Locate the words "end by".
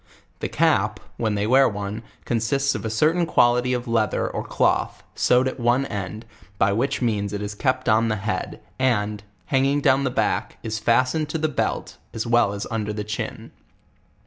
5.85-6.73